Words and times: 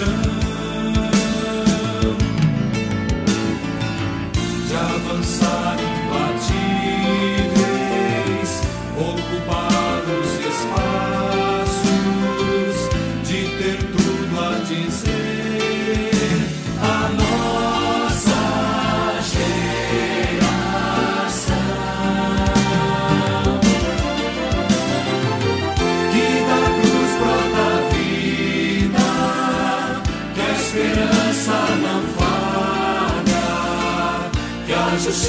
sun. 0.00 0.29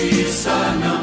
A 0.01 0.03
justiça 0.03 0.49
não 0.79 1.00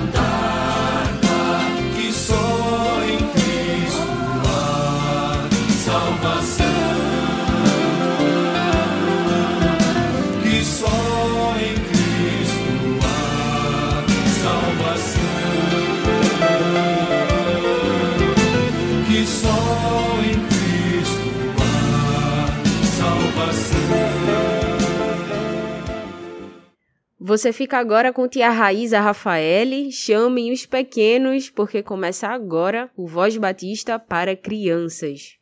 Você 27.38 27.52
fica 27.52 27.78
agora 27.78 28.12
com 28.12 28.26
tia 28.26 28.50
Raíza 28.50 28.98
Rafaele, 28.98 29.92
chamem 29.92 30.50
os 30.50 30.66
pequenos, 30.66 31.48
porque 31.48 31.84
começa 31.84 32.26
agora 32.26 32.90
o 32.96 33.06
Voz 33.06 33.36
Batista 33.36 33.96
para 33.96 34.34
crianças. 34.34 35.36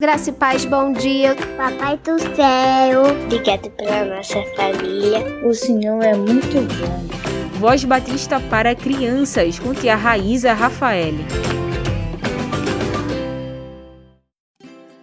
Graça 0.00 0.30
e 0.30 0.32
paz, 0.32 0.64
bom 0.64 0.94
dia. 0.94 1.36
Papai 1.54 1.98
do 1.98 2.18
céu, 2.34 3.02
obrigado 3.26 3.70
pela 3.72 4.06
nossa 4.06 4.42
família. 4.56 5.20
O 5.46 5.52
Senhor 5.52 6.02
é 6.02 6.14
muito 6.14 6.62
bom. 6.78 7.58
Voz 7.58 7.84
Batista 7.84 8.40
para 8.48 8.74
crianças, 8.74 9.58
com 9.58 9.74
tia 9.74 9.96
Raíza 9.96 10.54
Rafaele. 10.54 11.26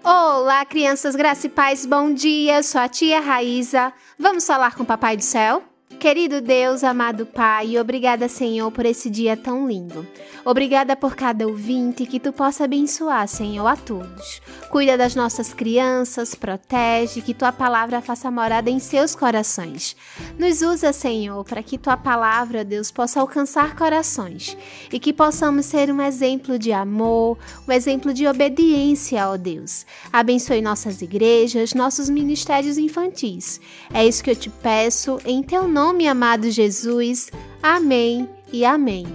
Olá, 0.03 0.65
crianças, 0.65 1.15
graça 1.15 1.45
e 1.45 1.51
paz, 1.51 1.85
bom 1.85 2.11
dia. 2.11 2.63
Sou 2.63 2.81
a 2.81 2.89
tia 2.89 3.19
Raíza. 3.19 3.93
Vamos 4.17 4.47
falar 4.47 4.73
com 4.73 4.81
o 4.81 4.87
Papai 4.87 5.15
do 5.15 5.23
Céu? 5.23 5.70
Querido 6.01 6.41
Deus, 6.41 6.83
amado 6.83 7.27
Pai, 7.27 7.77
obrigada, 7.77 8.27
Senhor, 8.27 8.71
por 8.71 8.87
esse 8.87 9.07
dia 9.07 9.37
tão 9.37 9.67
lindo. 9.67 10.03
Obrigada 10.43 10.95
por 10.95 11.15
cada 11.15 11.45
ouvinte 11.45 12.07
que 12.07 12.19
tu 12.19 12.33
possa 12.33 12.63
abençoar, 12.63 13.27
Senhor, 13.27 13.67
a 13.67 13.75
todos. 13.75 14.41
Cuida 14.71 14.97
das 14.97 15.13
nossas 15.13 15.53
crianças, 15.53 16.33
protege, 16.33 17.21
que 17.21 17.35
tua 17.35 17.51
palavra 17.51 18.01
faça 18.01 18.31
morada 18.31 18.67
em 18.67 18.79
seus 18.79 19.13
corações. 19.13 19.95
Nos 20.39 20.63
usa, 20.63 20.91
Senhor, 20.91 21.43
para 21.43 21.61
que 21.61 21.77
tua 21.77 21.95
palavra, 21.95 22.65
Deus, 22.65 22.89
possa 22.89 23.21
alcançar 23.21 23.75
corações 23.75 24.57
e 24.91 24.97
que 24.97 25.13
possamos 25.13 25.67
ser 25.67 25.91
um 25.91 26.01
exemplo 26.01 26.57
de 26.57 26.71
amor, 26.71 27.37
um 27.67 27.71
exemplo 27.71 28.11
de 28.11 28.25
obediência, 28.25 29.29
ó 29.29 29.37
Deus. 29.37 29.85
Abençoe 30.11 30.63
nossas 30.63 31.03
igrejas, 31.03 31.75
nossos 31.75 32.09
ministérios 32.09 32.79
infantis. 32.79 33.61
É 33.93 34.03
isso 34.03 34.23
que 34.23 34.31
eu 34.31 34.35
te 34.35 34.49
peço, 34.49 35.19
em 35.23 35.43
teu 35.43 35.67
nome, 35.67 35.90
amado 36.09 36.49
Jesus. 36.49 37.31
Amém 37.61 38.27
e 38.51 38.65
amém. 38.65 39.05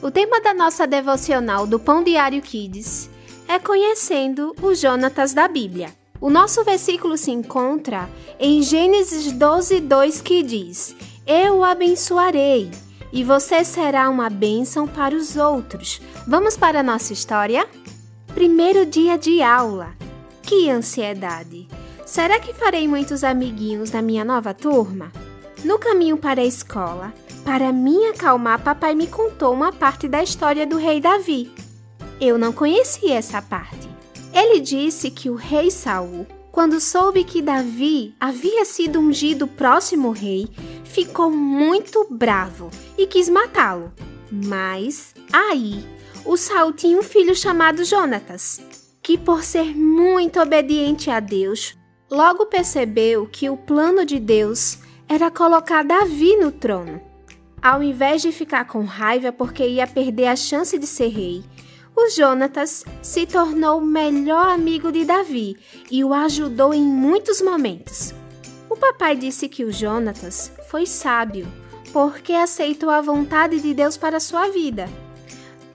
O 0.00 0.10
tema 0.10 0.40
da 0.40 0.54
nossa 0.54 0.86
devocional 0.86 1.66
do 1.66 1.78
Pão 1.78 2.02
Diário 2.02 2.40
Kids 2.40 3.10
é 3.46 3.58
conhecendo 3.58 4.54
o 4.62 4.74
Jonatas 4.74 5.34
da 5.34 5.46
Bíblia. 5.48 5.90
O 6.20 6.30
nosso 6.30 6.62
versículo 6.64 7.16
se 7.16 7.30
encontra 7.30 8.08
em 8.38 8.62
Gênesis 8.62 9.30
12, 9.32 9.80
2, 9.80 10.20
que 10.20 10.42
diz: 10.42 10.94
Eu 11.26 11.58
o 11.58 11.64
abençoarei 11.64 12.70
e 13.12 13.24
você 13.24 13.64
será 13.64 14.08
uma 14.08 14.30
bênção 14.30 14.86
para 14.86 15.14
os 15.14 15.36
outros. 15.36 16.00
Vamos 16.26 16.56
para 16.56 16.80
a 16.80 16.82
nossa 16.82 17.12
história? 17.12 17.66
Primeiro 18.34 18.86
dia 18.86 19.18
de 19.18 19.42
aula. 19.42 19.94
Que 20.42 20.70
ansiedade! 20.70 21.68
Será 22.06 22.40
que 22.40 22.54
farei 22.54 22.88
muitos 22.88 23.22
amiguinhos 23.22 23.90
na 23.92 24.00
minha 24.00 24.24
nova 24.24 24.54
turma? 24.54 25.12
No 25.64 25.78
caminho 25.78 26.16
para 26.16 26.40
a 26.40 26.46
escola, 26.46 27.12
para 27.44 27.72
me 27.72 28.06
acalmar, 28.06 28.62
papai 28.62 28.94
me 28.94 29.06
contou 29.06 29.52
uma 29.52 29.72
parte 29.72 30.08
da 30.08 30.22
história 30.22 30.66
do 30.66 30.76
rei 30.76 31.00
Davi. 31.00 31.52
Eu 32.18 32.38
não 32.38 32.52
conhecia 32.52 33.14
essa 33.14 33.42
parte. 33.42 33.88
Ele 34.32 34.60
disse 34.60 35.10
que 35.10 35.28
o 35.28 35.34
rei 35.34 35.70
Saul, 35.70 36.26
quando 36.50 36.80
soube 36.80 37.24
que 37.24 37.42
Davi 37.42 38.14
havia 38.18 38.64
sido 38.64 38.98
ungido 38.98 39.46
próximo 39.46 40.12
rei, 40.12 40.48
ficou 40.84 41.30
muito 41.30 42.06
bravo 42.10 42.70
e 42.96 43.06
quis 43.06 43.28
matá-lo. 43.28 43.92
Mas 44.30 45.14
aí 45.32 45.84
o 46.24 46.36
Saul 46.36 46.72
tinha 46.72 46.98
um 46.98 47.02
filho 47.02 47.34
chamado 47.34 47.84
Jonatas, 47.84 48.60
que 49.02 49.18
por 49.18 49.42
ser 49.42 49.76
muito 49.76 50.40
obediente 50.40 51.10
a 51.10 51.20
Deus, 51.20 51.76
logo 52.10 52.46
percebeu 52.46 53.26
que 53.26 53.50
o 53.50 53.56
plano 53.56 54.04
de 54.06 54.18
Deus 54.18 54.78
era 55.10 55.28
colocar 55.28 55.82
Davi 55.82 56.36
no 56.36 56.52
trono. 56.52 57.00
Ao 57.60 57.82
invés 57.82 58.22
de 58.22 58.30
ficar 58.30 58.64
com 58.66 58.84
raiva 58.84 59.32
porque 59.32 59.66
ia 59.66 59.84
perder 59.84 60.28
a 60.28 60.36
chance 60.36 60.78
de 60.78 60.86
ser 60.86 61.08
rei, 61.08 61.42
o 61.96 62.08
Jonatas 62.08 62.84
se 63.02 63.26
tornou 63.26 63.78
o 63.78 63.84
melhor 63.84 64.46
amigo 64.46 64.92
de 64.92 65.04
Davi 65.04 65.56
e 65.90 66.04
o 66.04 66.14
ajudou 66.14 66.72
em 66.72 66.84
muitos 66.84 67.42
momentos. 67.42 68.14
O 68.70 68.76
papai 68.76 69.16
disse 69.16 69.48
que 69.48 69.64
o 69.64 69.72
Jonatas 69.72 70.52
foi 70.70 70.86
sábio 70.86 71.48
porque 71.92 72.32
aceitou 72.32 72.88
a 72.88 73.00
vontade 73.00 73.60
de 73.60 73.74
Deus 73.74 73.96
para 73.96 74.20
sua 74.20 74.46
vida. 74.46 74.88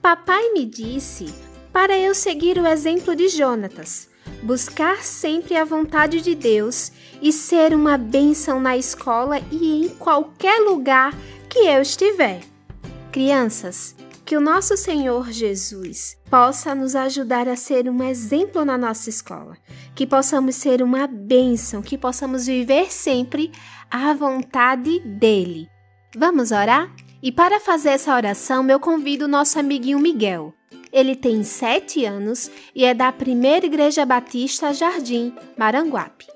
Papai 0.00 0.50
me 0.54 0.64
disse 0.64 1.26
para 1.74 1.98
eu 1.98 2.14
seguir 2.14 2.56
o 2.56 2.66
exemplo 2.66 3.14
de 3.14 3.28
Jonatas, 3.28 4.08
buscar 4.42 5.02
sempre 5.02 5.56
a 5.56 5.64
vontade 5.64 6.20
de 6.20 6.34
Deus 6.34 6.92
e 7.20 7.32
ser 7.32 7.74
uma 7.74 7.96
bênção 7.96 8.60
na 8.60 8.76
escola 8.76 9.40
e 9.50 9.84
em 9.84 9.88
qualquer 9.88 10.60
lugar 10.60 11.14
que 11.48 11.60
eu 11.60 11.82
estiver. 11.82 12.40
Crianças, 13.10 13.96
que 14.24 14.36
o 14.36 14.40
nosso 14.40 14.76
Senhor 14.76 15.30
Jesus 15.30 16.18
possa 16.28 16.74
nos 16.74 16.96
ajudar 16.96 17.48
a 17.48 17.54
ser 17.54 17.88
um 17.88 18.02
exemplo 18.02 18.64
na 18.64 18.76
nossa 18.76 19.08
escola, 19.08 19.56
que 19.94 20.06
possamos 20.06 20.56
ser 20.56 20.82
uma 20.82 21.06
bênção, 21.06 21.80
que 21.80 21.96
possamos 21.96 22.46
viver 22.46 22.92
sempre 22.92 23.52
à 23.90 24.12
vontade 24.12 24.98
dele. 24.98 25.68
Vamos 26.16 26.50
orar? 26.50 26.92
E 27.22 27.30
para 27.30 27.60
fazer 27.60 27.90
essa 27.90 28.14
oração, 28.14 28.68
eu 28.68 28.80
convido 28.80 29.24
o 29.24 29.28
nosso 29.28 29.58
amiguinho 29.58 29.98
Miguel. 29.98 30.52
Ele 30.92 31.14
tem 31.16 31.42
sete 31.42 32.04
anos 32.04 32.50
e 32.74 32.84
é 32.84 32.94
da 32.94 33.12
Primeira 33.12 33.66
Igreja 33.66 34.04
Batista 34.06 34.72
Jardim, 34.72 35.34
Maranguape. 35.56 36.26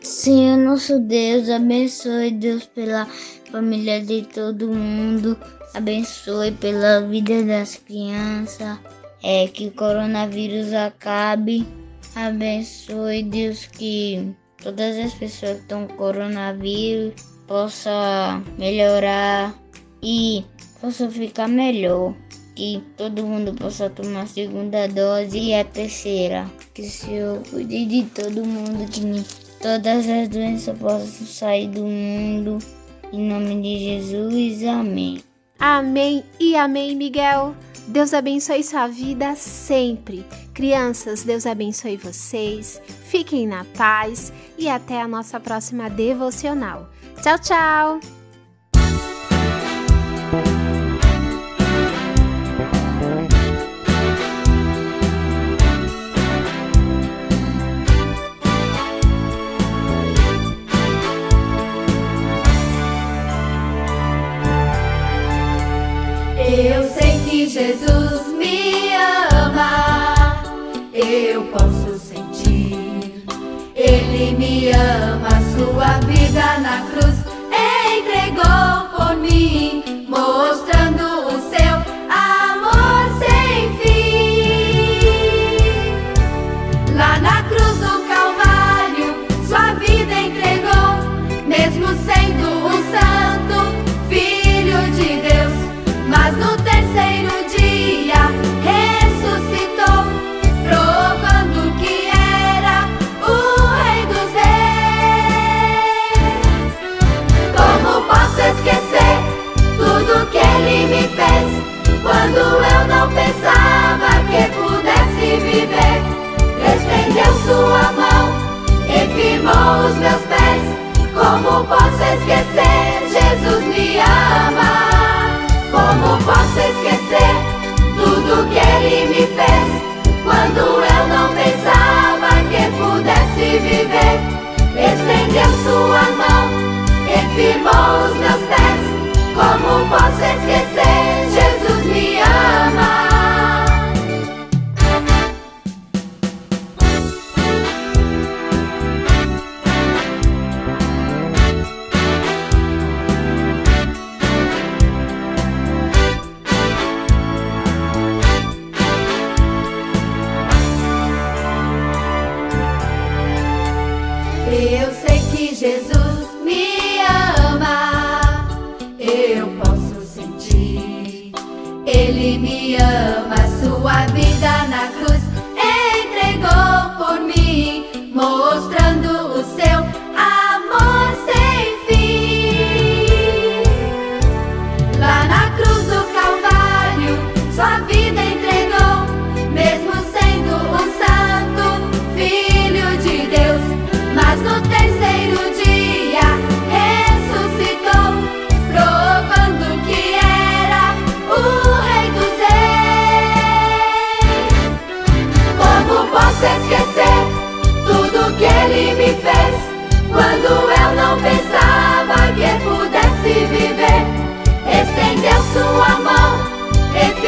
Senhor 0.00 0.58
nosso 0.58 1.00
Deus, 1.00 1.48
abençoe 1.48 2.30
Deus 2.30 2.66
pela 2.66 3.06
família 3.50 4.04
de 4.04 4.22
todo 4.22 4.68
mundo, 4.68 5.38
abençoe 5.72 6.52
pela 6.52 7.00
vida 7.00 7.42
das 7.42 7.76
crianças, 7.76 8.78
é 9.22 9.48
que 9.48 9.68
o 9.68 9.72
coronavírus 9.72 10.74
acabe, 10.74 11.66
abençoe 12.14 13.22
Deus 13.22 13.64
que 13.66 14.34
todas 14.62 14.98
as 14.98 15.14
pessoas 15.14 15.56
que 15.56 15.62
estão 15.62 15.86
com 15.86 15.96
coronavírus 15.96 17.14
possa 17.46 18.42
melhorar 18.58 19.54
e 20.02 20.44
possa 20.80 21.08
ficar 21.08 21.48
melhor. 21.48 22.14
Que 22.54 22.82
todo 22.96 23.26
mundo 23.26 23.52
possa 23.54 23.90
tomar 23.90 24.22
a 24.22 24.26
segunda 24.26 24.86
dose 24.86 25.38
e 25.38 25.54
a 25.54 25.64
terceira. 25.64 26.50
Que 26.72 26.82
o 26.82 26.90
Senhor 26.90 27.42
cuide 27.50 27.84
de 27.86 28.04
todo 28.04 28.44
mundo, 28.44 28.88
que 28.90 29.02
todas 29.60 30.08
as 30.08 30.28
doenças 30.28 30.78
possam 30.78 31.26
sair 31.26 31.68
do 31.68 31.82
mundo. 31.82 32.58
Em 33.12 33.28
nome 33.28 33.60
de 33.60 33.78
Jesus, 33.78 34.64
amém. 34.64 35.22
Amém 35.58 36.24
e 36.38 36.56
amém, 36.56 36.94
Miguel. 36.94 37.54
Deus 37.88 38.14
abençoe 38.14 38.62
sua 38.62 38.86
vida 38.86 39.34
sempre. 39.36 40.24
Crianças, 40.54 41.22
Deus 41.22 41.46
abençoe 41.46 41.96
vocês. 41.96 42.80
Fiquem 43.04 43.46
na 43.46 43.64
paz 43.76 44.32
e 44.56 44.68
até 44.68 45.00
a 45.00 45.08
nossa 45.08 45.38
próxima 45.38 45.90
devocional. 45.90 46.88
Tchau, 47.22 47.38
tchau! 47.38 48.13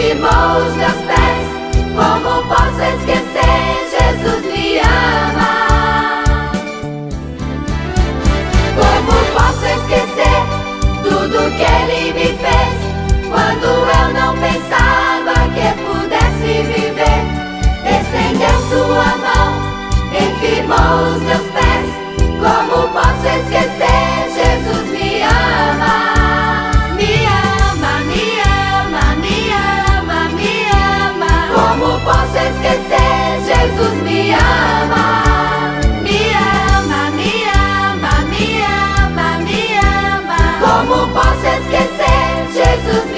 firmou 0.07 0.67
os 0.67 0.77
meus 0.77 0.99
pés. 1.09 1.47
Como 1.97 2.43
posso 2.47 2.83
esquecer? 2.95 3.67
Jesus 3.91 4.43
me 4.53 4.79
ama. 4.79 6.53
Como 8.77 9.15
posso 9.35 9.67
esquecer 9.67 10.39
tudo 11.03 11.51
que 11.57 11.65
Ele 11.65 12.13
me 12.13 12.29
fez? 12.39 12.75
Quando 13.29 13.67
eu 13.67 14.07
não 14.15 14.33
pensava 14.39 15.35
que 15.55 15.67
pudesse 15.83 16.53
viver, 16.73 17.23
estendeu 17.85 18.57
Sua 18.69 19.11
mão 19.27 19.51
e 20.13 20.23
firmou 20.41 21.15
os 21.15 21.23
meus 21.23 21.47
pés. 21.51 21.89
Como 22.39 22.89
posso 22.91 23.27
esquecer? 23.41 23.76
Jesus 42.57 43.05
me 43.13 43.16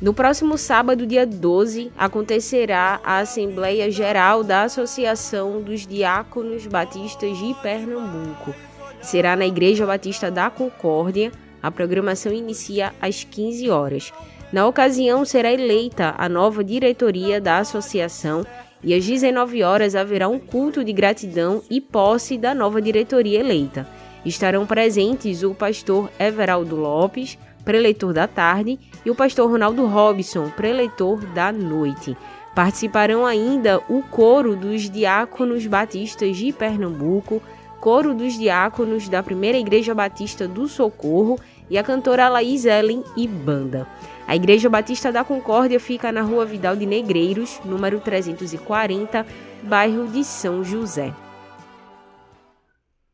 No 0.00 0.12
próximo 0.12 0.58
sábado, 0.58 1.06
dia 1.06 1.26
12, 1.26 1.90
acontecerá 1.96 3.00
a 3.02 3.20
Assembleia 3.20 3.90
Geral 3.90 4.44
da 4.44 4.64
Associação 4.64 5.62
dos 5.62 5.86
Diáconos 5.86 6.66
Batistas 6.66 7.38
de 7.38 7.54
Pernambuco. 7.62 8.54
Será 9.00 9.34
na 9.34 9.46
Igreja 9.46 9.86
Batista 9.86 10.30
da 10.30 10.50
Concórdia. 10.50 11.32
A 11.62 11.70
programação 11.70 12.30
inicia 12.30 12.92
às 13.00 13.24
15 13.24 13.70
horas. 13.70 14.12
Na 14.52 14.66
ocasião, 14.66 15.24
será 15.24 15.50
eleita 15.50 16.14
a 16.18 16.28
nova 16.28 16.62
diretoria 16.62 17.40
da 17.40 17.58
associação 17.58 18.44
e 18.84 18.92
às 18.92 19.04
19 19.04 19.62
horas 19.62 19.94
haverá 19.94 20.28
um 20.28 20.38
culto 20.38 20.84
de 20.84 20.92
gratidão 20.92 21.62
e 21.70 21.80
posse 21.80 22.36
da 22.36 22.54
nova 22.54 22.82
diretoria 22.82 23.40
eleita. 23.40 23.88
Estarão 24.26 24.66
presentes 24.66 25.42
o 25.42 25.54
pastor 25.54 26.10
Everaldo 26.20 26.76
Lopes, 26.76 27.38
preleitor 27.64 28.12
da 28.12 28.28
tarde, 28.28 28.78
e 29.06 29.10
o 29.10 29.14
pastor 29.14 29.48
Ronaldo 29.48 29.86
Robson, 29.86 30.50
preleitor 30.50 31.24
da 31.26 31.52
noite. 31.52 32.16
Participarão 32.56 33.24
ainda 33.24 33.80
o 33.88 34.02
coro 34.02 34.56
dos 34.56 34.90
diáconos 34.90 35.64
batistas 35.64 36.36
de 36.36 36.52
Pernambuco, 36.52 37.40
coro 37.80 38.12
dos 38.12 38.36
diáconos 38.36 39.08
da 39.08 39.22
Primeira 39.22 39.56
Igreja 39.58 39.94
Batista 39.94 40.48
do 40.48 40.66
Socorro 40.66 41.38
e 41.70 41.78
a 41.78 41.84
cantora 41.84 42.28
Laís 42.28 42.64
Ellen 42.64 43.04
e 43.16 43.28
banda. 43.28 43.86
A 44.26 44.34
Igreja 44.34 44.68
Batista 44.68 45.12
da 45.12 45.22
Concórdia 45.22 45.78
fica 45.78 46.10
na 46.10 46.22
Rua 46.22 46.44
Vidal 46.44 46.74
de 46.74 46.84
Negreiros, 46.84 47.60
número 47.64 48.00
340, 48.00 49.24
bairro 49.62 50.08
de 50.08 50.24
São 50.24 50.64
José. 50.64 51.14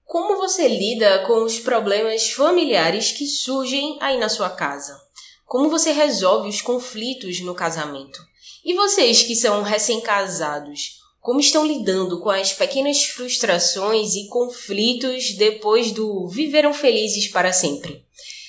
Como 0.07 0.37
você 0.37 0.67
lida 0.69 1.25
com 1.27 1.45
os 1.45 1.59
problemas 1.59 2.31
familiares 2.31 3.13
que 3.13 3.27
surgem 3.27 3.99
aí 4.01 4.19
na 4.19 4.31
sua 4.31 4.49
casa? 4.49 5.12
Como 5.53 5.69
você 5.69 5.93
resolve 5.93 6.49
os 6.49 6.63
conflitos 6.63 7.43
no 7.43 7.55
casamento? 7.55 8.19
E 8.65 8.73
vocês 8.73 9.23
que 9.23 9.37
são 9.37 9.63
recém-casados, 9.63 10.93
como 11.21 11.41
estão 11.41 11.67
lidando 11.67 12.23
com 12.23 12.31
as 12.31 12.55
pequenas 12.55 13.05
frustrações 13.05 14.15
e 14.15 14.29
conflitos 14.29 15.37
depois 15.37 15.93
do 15.93 16.27
viveram 16.27 16.73
felizes 16.73 17.29
para 17.29 17.53
sempre? 17.53 18.03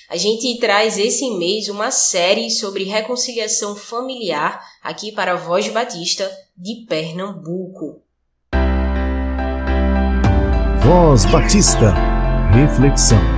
A 0.09 0.15
gente 0.15 0.57
traz 0.61 0.97
esse 0.97 1.29
mês 1.31 1.67
uma 1.67 1.91
série 1.91 2.49
sobre 2.49 2.85
reconciliação 2.85 3.75
familiar 3.75 4.63
aqui 4.81 5.11
para 5.11 5.33
a 5.33 5.35
Voz 5.35 5.67
Batista 5.67 6.31
de 6.57 6.85
Pernambuco. 6.87 8.01
Voz 10.81 11.25
Batista. 11.25 11.93
Reflexão. 12.53 13.32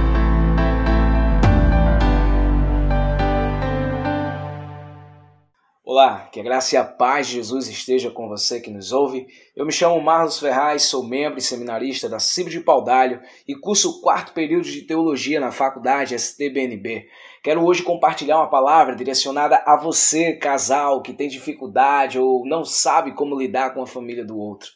Olá, 5.98 6.28
que 6.30 6.42
a 6.42 6.44
graça 6.44 6.76
e 6.76 6.78
a 6.78 6.84
paz 6.84 7.28
de 7.28 7.36
Jesus 7.36 7.70
esteja 7.70 8.12
com 8.12 8.28
você 8.28 8.60
que 8.60 8.70
nos 8.70 8.92
ouve. 8.92 9.28
Eu 9.56 9.66
me 9.66 9.72
chamo 9.72 10.02
Marlos 10.02 10.38
Ferraz, 10.38 10.84
sou 10.84 11.08
membro 11.08 11.40
e 11.40 11.42
seminarista 11.42 12.10
da 12.10 12.20
CIB 12.20 12.50
de 12.50 12.60
Paudalho 12.60 13.22
e 13.48 13.56
curso 13.56 13.90
o 13.90 14.02
quarto 14.02 14.34
período 14.34 14.66
de 14.66 14.82
Teologia 14.82 15.40
na 15.40 15.54
Faculdade 15.54 16.14
STBNB. 16.14 17.08
Quero 17.42 17.64
hoje 17.66 17.82
compartilhar 17.82 18.40
uma 18.40 18.50
palavra 18.50 18.94
direcionada 18.94 19.64
a 19.66 19.78
você, 19.78 20.34
casal, 20.34 21.02
que 21.02 21.14
tem 21.14 21.30
dificuldade 21.30 22.20
ou 22.20 22.46
não 22.46 22.66
sabe 22.66 23.14
como 23.14 23.40
lidar 23.40 23.74
com 23.74 23.82
a 23.82 23.88
família 23.88 24.26
do 24.26 24.38
outro. 24.38 24.68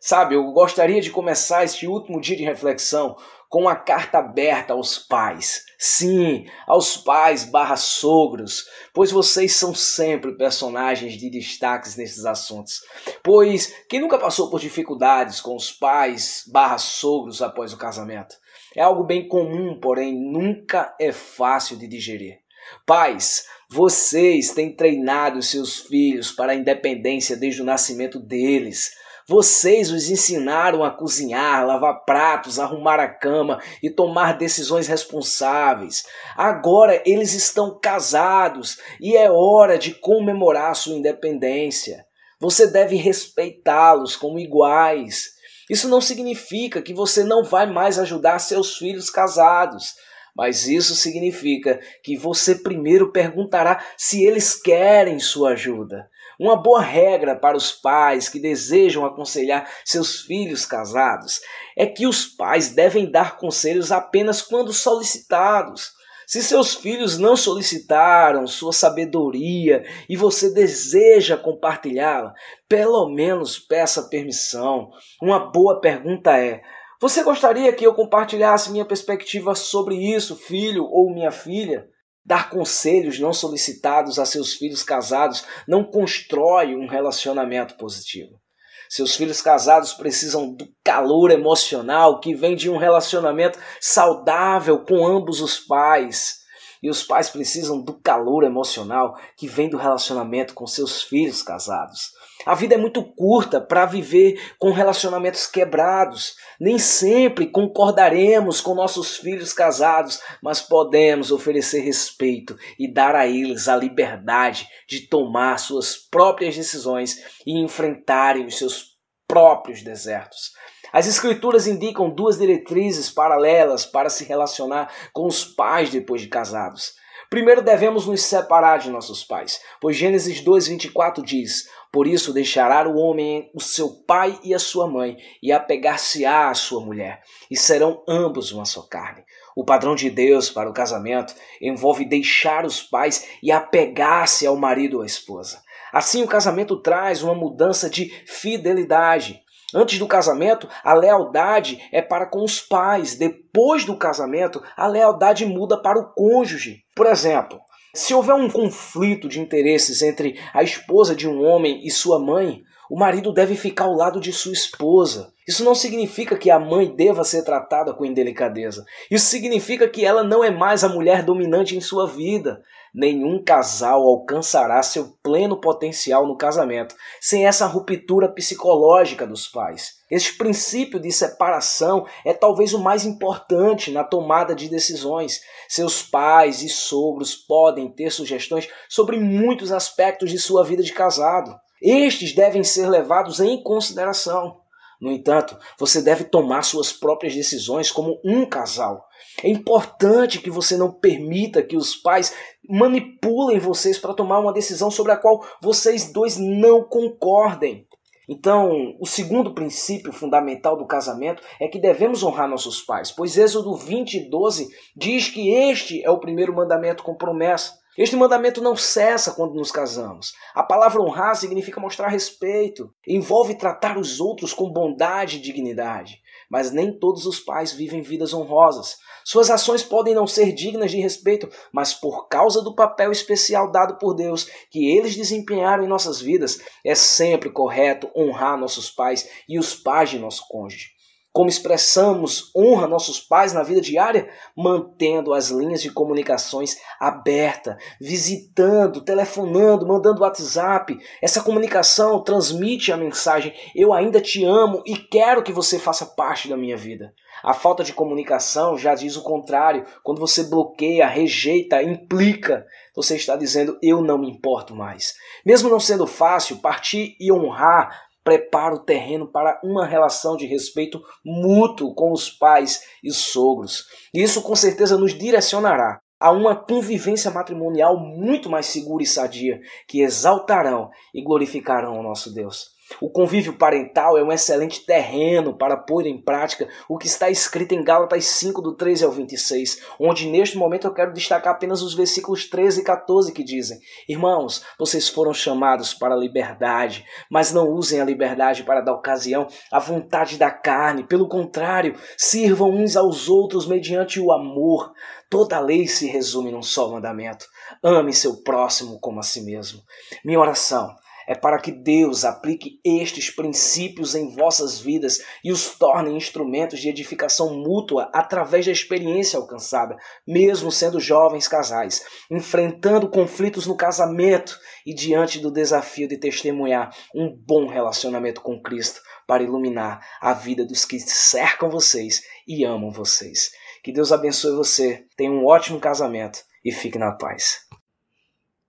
Sabe, 0.00 0.36
eu 0.36 0.52
gostaria 0.52 1.02
de 1.02 1.10
começar 1.10 1.64
este 1.64 1.86
último 1.86 2.18
dia 2.18 2.34
de 2.34 2.44
reflexão 2.44 3.14
com 3.46 3.60
uma 3.60 3.76
carta 3.76 4.20
aberta 4.20 4.72
aos 4.72 4.96
pais. 4.96 5.66
Sim, 5.84 6.46
aos 6.64 6.96
pais 6.96 7.44
barra 7.44 7.74
sogros, 7.74 8.68
pois 8.94 9.10
vocês 9.10 9.56
são 9.56 9.74
sempre 9.74 10.36
personagens 10.36 11.14
de 11.14 11.28
destaques 11.28 11.96
nesses 11.96 12.24
assuntos. 12.24 12.84
Pois 13.20 13.74
quem 13.88 14.00
nunca 14.00 14.16
passou 14.16 14.48
por 14.48 14.60
dificuldades 14.60 15.40
com 15.40 15.56
os 15.56 15.72
pais 15.72 16.44
barra 16.46 16.78
sogros 16.78 17.42
após 17.42 17.72
o 17.72 17.76
casamento? 17.76 18.36
É 18.76 18.80
algo 18.80 19.02
bem 19.02 19.26
comum, 19.26 19.76
porém 19.80 20.14
nunca 20.14 20.94
é 21.00 21.10
fácil 21.10 21.76
de 21.76 21.88
digerir. 21.88 22.38
Pais, 22.86 23.48
vocês 23.68 24.52
têm 24.52 24.76
treinado 24.76 25.42
seus 25.42 25.80
filhos 25.80 26.30
para 26.30 26.52
a 26.52 26.54
independência 26.54 27.36
desde 27.36 27.60
o 27.60 27.64
nascimento 27.64 28.20
deles. 28.20 28.92
Vocês 29.28 29.90
os 29.90 30.10
ensinaram 30.10 30.82
a 30.82 30.90
cozinhar, 30.90 31.66
lavar 31.66 32.04
pratos, 32.04 32.58
arrumar 32.58 32.98
a 32.98 33.08
cama 33.08 33.60
e 33.82 33.88
tomar 33.88 34.36
decisões 34.36 34.88
responsáveis. 34.88 36.04
Agora 36.36 37.02
eles 37.06 37.32
estão 37.32 37.78
casados 37.78 38.78
e 39.00 39.16
é 39.16 39.30
hora 39.30 39.78
de 39.78 39.94
comemorar 39.94 40.74
sua 40.74 40.94
independência. 40.94 42.04
Você 42.40 42.66
deve 42.66 42.96
respeitá-los 42.96 44.16
como 44.16 44.38
iguais. 44.38 45.30
Isso 45.70 45.88
não 45.88 46.00
significa 46.00 46.82
que 46.82 46.92
você 46.92 47.22
não 47.22 47.44
vai 47.44 47.66
mais 47.66 47.98
ajudar 48.00 48.40
seus 48.40 48.76
filhos 48.76 49.08
casados, 49.08 49.94
mas 50.34 50.66
isso 50.66 50.96
significa 50.96 51.78
que 52.02 52.16
você 52.16 52.56
primeiro 52.56 53.12
perguntará 53.12 53.84
se 53.96 54.24
eles 54.24 54.54
querem 54.60 55.20
sua 55.20 55.50
ajuda. 55.52 56.10
Uma 56.38 56.56
boa 56.56 56.80
regra 56.80 57.36
para 57.36 57.56
os 57.56 57.72
pais 57.72 58.28
que 58.28 58.40
desejam 58.40 59.04
aconselhar 59.04 59.68
seus 59.84 60.20
filhos 60.20 60.64
casados 60.64 61.40
é 61.76 61.86
que 61.86 62.06
os 62.06 62.24
pais 62.24 62.70
devem 62.70 63.10
dar 63.10 63.36
conselhos 63.36 63.92
apenas 63.92 64.42
quando 64.42 64.72
solicitados. 64.72 65.92
Se 66.26 66.42
seus 66.42 66.74
filhos 66.74 67.18
não 67.18 67.36
solicitaram 67.36 68.46
sua 68.46 68.72
sabedoria 68.72 69.84
e 70.08 70.16
você 70.16 70.54
deseja 70.54 71.36
compartilhá-la, 71.36 72.32
pelo 72.68 73.08
menos 73.10 73.58
peça 73.58 74.08
permissão. 74.08 74.90
Uma 75.20 75.50
boa 75.50 75.80
pergunta 75.80 76.38
é: 76.38 76.62
Você 77.00 77.22
gostaria 77.22 77.72
que 77.72 77.86
eu 77.86 77.92
compartilhasse 77.92 78.70
minha 78.70 78.84
perspectiva 78.84 79.54
sobre 79.54 79.94
isso, 79.96 80.36
filho 80.36 80.84
ou 80.84 81.12
minha 81.12 81.30
filha? 81.30 81.91
Dar 82.24 82.50
conselhos 82.50 83.18
não 83.18 83.32
solicitados 83.32 84.18
a 84.18 84.24
seus 84.24 84.54
filhos 84.54 84.82
casados 84.82 85.44
não 85.66 85.84
constrói 85.84 86.76
um 86.76 86.86
relacionamento 86.86 87.76
positivo. 87.76 88.40
Seus 88.88 89.16
filhos 89.16 89.40
casados 89.40 89.94
precisam 89.94 90.54
do 90.54 90.68
calor 90.84 91.30
emocional 91.30 92.20
que 92.20 92.34
vem 92.34 92.54
de 92.54 92.68
um 92.70 92.76
relacionamento 92.76 93.58
saudável 93.80 94.84
com 94.84 95.06
ambos 95.06 95.40
os 95.40 95.58
pais. 95.58 96.42
E 96.82 96.90
os 96.90 97.02
pais 97.02 97.30
precisam 97.30 97.82
do 97.82 97.98
calor 98.00 98.44
emocional 98.44 99.16
que 99.36 99.48
vem 99.48 99.70
do 99.70 99.76
relacionamento 99.76 100.52
com 100.52 100.66
seus 100.66 101.02
filhos 101.02 101.42
casados. 101.42 102.10
A 102.44 102.54
vida 102.54 102.74
é 102.74 102.78
muito 102.78 103.04
curta 103.04 103.60
para 103.60 103.86
viver 103.86 104.40
com 104.58 104.70
relacionamentos 104.72 105.46
quebrados. 105.46 106.34
Nem 106.58 106.78
sempre 106.78 107.46
concordaremos 107.46 108.60
com 108.60 108.74
nossos 108.74 109.16
filhos 109.16 109.52
casados, 109.52 110.20
mas 110.42 110.60
podemos 110.60 111.30
oferecer 111.30 111.80
respeito 111.80 112.56
e 112.78 112.92
dar 112.92 113.14
a 113.14 113.26
eles 113.26 113.68
a 113.68 113.76
liberdade 113.76 114.68
de 114.88 115.08
tomar 115.08 115.58
suas 115.58 115.96
próprias 115.96 116.56
decisões 116.56 117.22
e 117.46 117.58
enfrentarem 117.58 118.46
os 118.46 118.58
seus 118.58 118.92
próprios 119.28 119.82
desertos. 119.82 120.52
As 120.92 121.06
Escrituras 121.06 121.66
indicam 121.66 122.10
duas 122.10 122.36
diretrizes 122.36 123.08
paralelas 123.10 123.86
para 123.86 124.10
se 124.10 124.24
relacionar 124.24 124.92
com 125.12 125.26
os 125.26 125.44
pais 125.44 125.90
depois 125.90 126.20
de 126.20 126.28
casados. 126.28 126.94
Primeiro 127.30 127.62
devemos 127.62 128.06
nos 128.06 128.20
separar 128.20 128.78
de 128.78 128.90
nossos 128.90 129.24
pais, 129.24 129.58
pois 129.80 129.96
Gênesis 129.96 130.44
2:24 130.44 131.24
diz: 131.24 131.66
Por 131.92 132.06
isso 132.06 132.32
deixará 132.32 132.88
o 132.88 132.96
homem 132.96 133.50
o 133.54 133.60
seu 133.60 133.90
pai 134.06 134.40
e 134.42 134.54
a 134.54 134.58
sua 134.58 134.88
mãe, 134.88 135.18
e 135.42 135.52
apegar-se-á 135.52 136.48
à 136.48 136.54
sua 136.54 136.82
mulher, 136.82 137.20
e 137.50 137.56
serão 137.56 138.02
ambos 138.08 138.50
uma 138.50 138.64
só 138.64 138.80
carne. 138.80 139.22
O 139.54 139.62
padrão 139.62 139.94
de 139.94 140.08
Deus 140.08 140.48
para 140.48 140.70
o 140.70 140.72
casamento 140.72 141.34
envolve 141.60 142.06
deixar 142.06 142.64
os 142.64 142.82
pais 142.82 143.28
e 143.42 143.52
apegar-se 143.52 144.46
ao 144.46 144.56
marido 144.56 144.96
ou 144.96 145.02
à 145.02 145.06
esposa. 145.06 145.62
Assim, 145.92 146.22
o 146.22 146.26
casamento 146.26 146.80
traz 146.80 147.22
uma 147.22 147.34
mudança 147.34 147.90
de 147.90 148.06
fidelidade. 148.26 149.42
Antes 149.74 149.98
do 149.98 150.06
casamento, 150.06 150.66
a 150.82 150.94
lealdade 150.94 151.86
é 151.92 152.00
para 152.00 152.24
com 152.24 152.42
os 152.42 152.60
pais. 152.60 153.16
Depois 153.16 153.84
do 153.84 153.96
casamento, 153.96 154.62
a 154.74 154.86
lealdade 154.86 155.44
muda 155.44 155.80
para 155.80 155.98
o 155.98 156.14
cônjuge. 156.14 156.84
Por 156.94 157.06
exemplo, 157.06 157.60
se 157.94 158.14
houver 158.14 158.34
um 158.34 158.48
conflito 158.48 159.28
de 159.28 159.40
interesses 159.40 160.02
entre 160.02 160.38
a 160.52 160.62
esposa 160.62 161.14
de 161.14 161.28
um 161.28 161.42
homem 161.42 161.86
e 161.86 161.90
sua 161.90 162.18
mãe, 162.18 162.62
o 162.92 162.98
marido 162.98 163.32
deve 163.32 163.56
ficar 163.56 163.84
ao 163.84 163.94
lado 163.94 164.20
de 164.20 164.30
sua 164.34 164.52
esposa. 164.52 165.32
Isso 165.48 165.64
não 165.64 165.74
significa 165.74 166.36
que 166.36 166.50
a 166.50 166.58
mãe 166.58 166.94
deva 166.94 167.24
ser 167.24 167.42
tratada 167.42 167.94
com 167.94 168.04
indelicadeza. 168.04 168.84
Isso 169.10 169.30
significa 169.30 169.88
que 169.88 170.04
ela 170.04 170.22
não 170.22 170.44
é 170.44 170.50
mais 170.50 170.84
a 170.84 170.90
mulher 170.90 171.22
dominante 171.22 171.74
em 171.74 171.80
sua 171.80 172.06
vida. 172.06 172.62
Nenhum 172.94 173.42
casal 173.42 174.02
alcançará 174.02 174.82
seu 174.82 175.16
pleno 175.22 175.58
potencial 175.58 176.26
no 176.26 176.36
casamento 176.36 176.94
sem 177.18 177.46
essa 177.46 177.64
ruptura 177.64 178.28
psicológica 178.28 179.26
dos 179.26 179.48
pais. 179.48 179.94
Este 180.10 180.36
princípio 180.36 181.00
de 181.00 181.10
separação 181.10 182.06
é 182.26 182.34
talvez 182.34 182.74
o 182.74 182.78
mais 182.78 183.06
importante 183.06 183.90
na 183.90 184.04
tomada 184.04 184.54
de 184.54 184.68
decisões. 184.68 185.40
Seus 185.66 186.02
pais 186.02 186.60
e 186.60 186.68
sogros 186.68 187.34
podem 187.34 187.88
ter 187.88 188.10
sugestões 188.10 188.68
sobre 188.86 189.18
muitos 189.18 189.72
aspectos 189.72 190.30
de 190.30 190.38
sua 190.38 190.62
vida 190.62 190.82
de 190.82 190.92
casado. 190.92 191.58
Estes 191.82 192.34
devem 192.34 192.62
ser 192.62 192.88
levados 192.88 193.40
em 193.40 193.62
consideração. 193.62 194.60
No 195.00 195.10
entanto, 195.10 195.58
você 195.76 196.00
deve 196.00 196.22
tomar 196.22 196.62
suas 196.62 196.92
próprias 196.92 197.34
decisões 197.34 197.90
como 197.90 198.20
um 198.24 198.46
casal. 198.46 199.04
É 199.42 199.48
importante 199.48 200.38
que 200.38 200.48
você 200.48 200.76
não 200.76 200.92
permita 200.92 201.60
que 201.60 201.76
os 201.76 201.96
pais 201.96 202.32
manipulem 202.68 203.58
vocês 203.58 203.98
para 203.98 204.14
tomar 204.14 204.38
uma 204.38 204.52
decisão 204.52 204.92
sobre 204.92 205.10
a 205.10 205.16
qual 205.16 205.44
vocês 205.60 206.12
dois 206.12 206.36
não 206.38 206.84
concordem. 206.84 207.84
Então, 208.28 208.96
o 209.00 209.06
segundo 209.06 209.52
princípio 209.52 210.12
fundamental 210.12 210.76
do 210.76 210.86
casamento 210.86 211.42
é 211.60 211.66
que 211.66 211.80
devemos 211.80 212.22
honrar 212.22 212.48
nossos 212.48 212.80
pais, 212.80 213.10
pois 213.10 213.36
Êxodo 213.36 213.74
20, 213.74 214.30
12 214.30 214.68
diz 214.96 215.28
que 215.28 215.50
este 215.50 216.00
é 216.04 216.10
o 216.10 216.20
primeiro 216.20 216.54
mandamento 216.54 217.02
com 217.02 217.16
promessa. 217.16 217.81
Este 217.96 218.16
mandamento 218.16 218.62
não 218.62 218.74
cessa 218.74 219.32
quando 219.32 219.54
nos 219.54 219.70
casamos. 219.70 220.32
A 220.54 220.62
palavra 220.62 221.02
honrar 221.02 221.36
significa 221.36 221.78
mostrar 221.78 222.08
respeito, 222.08 222.90
envolve 223.06 223.54
tratar 223.54 223.98
os 223.98 224.18
outros 224.18 224.54
com 224.54 224.72
bondade 224.72 225.36
e 225.36 225.40
dignidade. 225.40 226.22
Mas 226.48 226.72
nem 226.72 226.98
todos 226.98 227.26
os 227.26 227.38
pais 227.38 227.70
vivem 227.72 228.00
vidas 228.00 228.32
honrosas. 228.32 228.96
Suas 229.22 229.50
ações 229.50 229.82
podem 229.82 230.14
não 230.14 230.26
ser 230.26 230.52
dignas 230.52 230.90
de 230.90 230.96
respeito, 230.96 231.50
mas 231.70 231.92
por 231.92 232.28
causa 232.28 232.62
do 232.62 232.74
papel 232.74 233.12
especial 233.12 233.70
dado 233.70 233.98
por 233.98 234.14
Deus 234.14 234.48
que 234.70 234.90
eles 234.96 235.14
desempenharam 235.14 235.84
em 235.84 235.88
nossas 235.88 236.18
vidas, 236.18 236.60
é 236.82 236.94
sempre 236.94 237.50
correto 237.50 238.10
honrar 238.16 238.58
nossos 238.58 238.90
pais 238.90 239.28
e 239.46 239.58
os 239.58 239.74
pais 239.74 240.08
de 240.08 240.18
nosso 240.18 240.48
cônjuge 240.48 240.91
como 241.32 241.48
expressamos 241.48 242.50
honra 242.54 242.86
nossos 242.86 243.18
pais 243.18 243.52
na 243.52 243.62
vida 243.62 243.80
diária, 243.80 244.28
mantendo 244.56 245.32
as 245.32 245.48
linhas 245.48 245.80
de 245.80 245.90
comunicações 245.90 246.76
abertas, 247.00 247.76
visitando, 247.98 249.00
telefonando, 249.00 249.86
mandando 249.86 250.20
WhatsApp. 250.20 250.98
Essa 251.22 251.42
comunicação 251.42 252.22
transmite 252.22 252.92
a 252.92 252.96
mensagem: 252.96 253.54
eu 253.74 253.92
ainda 253.92 254.20
te 254.20 254.44
amo 254.44 254.82
e 254.86 254.96
quero 254.96 255.42
que 255.42 255.52
você 255.52 255.78
faça 255.78 256.04
parte 256.04 256.48
da 256.48 256.56
minha 256.56 256.76
vida. 256.76 257.14
A 257.42 257.54
falta 257.54 257.82
de 257.82 257.92
comunicação 257.92 258.76
já 258.76 258.94
diz 258.94 259.16
o 259.16 259.22
contrário. 259.22 259.84
Quando 260.04 260.20
você 260.20 260.44
bloqueia, 260.44 261.08
rejeita, 261.08 261.82
implica, 261.82 262.64
você 262.94 263.16
está 263.16 263.34
dizendo 263.36 263.78
eu 263.82 264.02
não 264.02 264.18
me 264.18 264.30
importo 264.30 264.76
mais. 264.76 265.14
Mesmo 265.44 265.70
não 265.70 265.80
sendo 265.80 266.06
fácil, 266.06 266.58
partir 266.58 267.16
e 267.18 267.32
honrar 267.32 268.11
prepara 268.24 268.74
o 268.74 268.84
terreno 268.84 269.30
para 269.30 269.60
uma 269.64 269.86
relação 269.86 270.36
de 270.36 270.46
respeito 270.46 271.00
mútuo 271.24 271.94
com 271.94 272.12
os 272.12 272.30
pais 272.30 272.82
e 273.02 273.10
os 273.10 273.18
sogros. 273.18 273.84
Isso 274.14 274.42
com 274.42 274.54
certeza 274.54 274.96
nos 274.96 275.16
direcionará 275.16 275.98
a 276.20 276.30
uma 276.30 276.54
convivência 276.54 277.30
matrimonial 277.32 277.98
muito 277.98 278.48
mais 278.48 278.66
segura 278.66 279.02
e 279.02 279.06
sadia, 279.06 279.60
que 279.88 280.02
exaltarão 280.02 280.88
e 281.12 281.20
glorificarão 281.20 281.98
o 281.98 282.02
nosso 282.02 282.32
Deus. 282.32 282.71
O 283.00 283.10
convívio 283.10 283.54
parental 283.54 284.16
é 284.16 284.22
um 284.22 284.32
excelente 284.32 284.84
terreno 284.84 285.56
para 285.56 285.76
pôr 285.76 286.06
em 286.06 286.20
prática 286.20 286.68
o 286.88 286.98
que 286.98 287.06
está 287.06 287.30
escrito 287.30 287.72
em 287.72 287.84
Gálatas 287.84 288.24
5, 288.24 288.60
do 288.60 288.74
13 288.74 289.04
ao 289.04 289.10
26, 289.10 289.82
onde 289.98 290.28
neste 290.28 290.56
momento 290.56 290.86
eu 290.86 290.94
quero 290.94 291.12
destacar 291.12 291.54
apenas 291.54 291.82
os 291.82 291.94
versículos 291.94 292.48
13 292.48 292.80
e 292.80 292.84
14 292.84 293.32
que 293.32 293.44
dizem: 293.44 293.78
Irmãos, 294.08 294.64
vocês 294.78 295.08
foram 295.08 295.32
chamados 295.32 295.94
para 295.94 296.14
a 296.14 296.18
liberdade, 296.18 297.04
mas 297.30 297.52
não 297.52 297.68
usem 297.68 298.00
a 298.00 298.04
liberdade 298.04 298.62
para 298.62 298.80
dar 298.80 298.92
ocasião 298.92 299.46
à 299.70 299.78
vontade 299.78 300.36
da 300.36 300.50
carne, 300.50 301.04
pelo 301.04 301.28
contrário, 301.28 301.94
sirvam 302.16 302.70
uns 302.70 302.96
aos 302.96 303.28
outros 303.28 303.66
mediante 303.66 304.20
o 304.20 304.32
amor. 304.32 304.92
Toda 305.28 305.56
a 305.56 305.60
lei 305.60 305.86
se 305.86 306.06
resume 306.06 306.50
num 306.50 306.62
só 306.62 306.90
mandamento: 306.90 307.46
ame 307.82 308.12
seu 308.12 308.42
próximo 308.42 308.98
como 309.00 309.20
a 309.20 309.22
si 309.22 309.40
mesmo. 309.42 309.80
Minha 310.24 310.40
oração 310.40 310.94
é 311.32 311.34
para 311.34 311.58
que 311.58 311.72
Deus 311.72 312.26
aplique 312.26 312.78
estes 312.84 313.30
princípios 313.30 314.14
em 314.14 314.28
vossas 314.28 314.78
vidas 314.78 315.24
e 315.42 315.50
os 315.50 315.78
torne 315.78 316.14
instrumentos 316.14 316.78
de 316.78 316.90
edificação 316.90 317.54
mútua 317.54 318.10
através 318.12 318.66
da 318.66 318.72
experiência 318.72 319.38
alcançada, 319.38 319.96
mesmo 320.26 320.70
sendo 320.70 321.00
jovens 321.00 321.48
casais, 321.48 322.04
enfrentando 322.30 323.08
conflitos 323.08 323.66
no 323.66 323.74
casamento 323.74 324.58
e 324.84 324.94
diante 324.94 325.38
do 325.38 325.50
desafio 325.50 326.06
de 326.06 326.18
testemunhar 326.18 326.94
um 327.14 327.34
bom 327.34 327.66
relacionamento 327.66 328.42
com 328.42 328.60
Cristo 328.60 329.00
para 329.26 329.42
iluminar 329.42 330.06
a 330.20 330.34
vida 330.34 330.66
dos 330.66 330.84
que 330.84 331.00
cercam 331.00 331.70
vocês 331.70 332.22
e 332.46 332.62
amam 332.62 332.90
vocês. 332.90 333.52
Que 333.82 333.90
Deus 333.90 334.12
abençoe 334.12 334.54
você, 334.54 335.06
tenha 335.16 335.30
um 335.30 335.46
ótimo 335.46 335.80
casamento 335.80 336.40
e 336.62 336.70
fique 336.70 336.98
na 336.98 337.12
paz. 337.12 337.71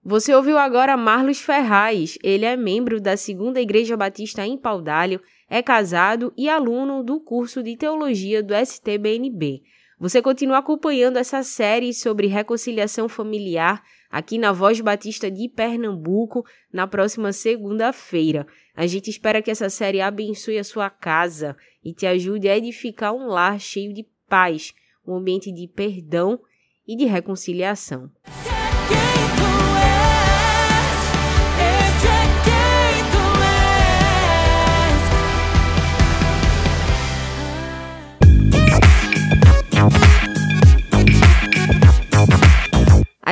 Você 0.05 0.35
ouviu 0.35 0.57
agora 0.57 0.97
Marlos 0.97 1.39
Ferraz. 1.39 2.17
Ele 2.21 2.43
é 2.43 2.57
membro 2.57 2.99
da 2.99 3.15
Segunda 3.15 3.61
Igreja 3.61 3.95
Batista 3.95 4.45
em 4.45 4.57
Paudalho, 4.57 5.21
é 5.49 5.61
casado 5.61 6.33
e 6.35 6.49
aluno 6.49 7.01
do 7.01 7.21
curso 7.21 7.63
de 7.63 7.77
Teologia 7.77 8.43
do 8.43 8.53
STBNB. 8.53 9.61
Você 9.97 10.21
continua 10.21 10.57
acompanhando 10.57 11.15
essa 11.15 11.41
série 11.41 11.93
sobre 11.93 12.27
reconciliação 12.27 13.07
familiar 13.07 13.81
aqui 14.11 14.37
na 14.37 14.51
Voz 14.51 14.81
Batista 14.81 15.31
de 15.31 15.47
Pernambuco 15.47 16.45
na 16.71 16.85
próxima 16.85 17.31
segunda-feira. 17.31 18.45
A 18.75 18.85
gente 18.85 19.09
espera 19.09 19.41
que 19.41 19.51
essa 19.51 19.69
série 19.69 20.01
abençoe 20.01 20.57
a 20.57 20.65
sua 20.65 20.89
casa 20.89 21.55
e 21.81 21.93
te 21.93 22.05
ajude 22.05 22.49
a 22.49 22.57
edificar 22.57 23.13
um 23.13 23.27
lar 23.27 23.57
cheio 23.57 23.93
de 23.93 24.05
paz, 24.27 24.73
um 25.07 25.15
ambiente 25.15 25.49
de 25.49 25.65
perdão 25.65 26.37
e 26.85 26.97
de 26.97 27.05
reconciliação. 27.05 28.11